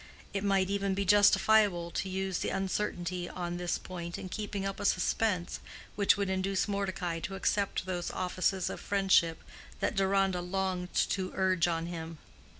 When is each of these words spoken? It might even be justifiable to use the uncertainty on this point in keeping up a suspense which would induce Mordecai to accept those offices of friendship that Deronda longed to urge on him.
It 0.33 0.43
might 0.43 0.71
even 0.71 0.95
be 0.95 1.05
justifiable 1.05 1.91
to 1.91 2.09
use 2.09 2.39
the 2.39 2.49
uncertainty 2.49 3.29
on 3.29 3.57
this 3.57 3.77
point 3.77 4.17
in 4.17 4.29
keeping 4.29 4.65
up 4.65 4.79
a 4.79 4.85
suspense 4.85 5.59
which 5.95 6.17
would 6.17 6.27
induce 6.27 6.67
Mordecai 6.67 7.19
to 7.19 7.35
accept 7.35 7.85
those 7.85 8.09
offices 8.09 8.71
of 8.71 8.79
friendship 8.79 9.43
that 9.79 9.95
Deronda 9.95 10.41
longed 10.41 10.91
to 10.95 11.31
urge 11.35 11.67
on 11.67 11.85
him. 11.85 12.17